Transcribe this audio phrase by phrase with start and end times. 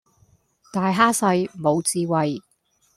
[0.73, 2.41] 大蝦細，無智慧